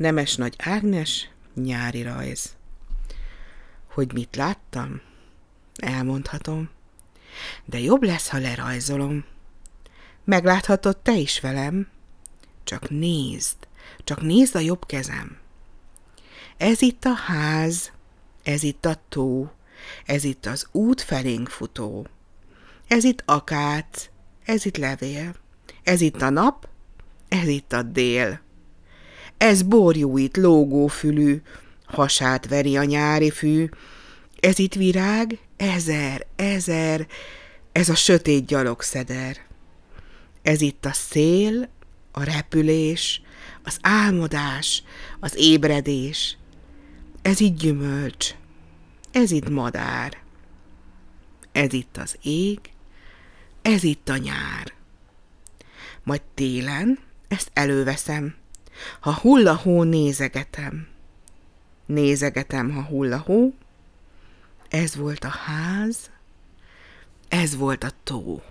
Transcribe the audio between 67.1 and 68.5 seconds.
ez volt a tó.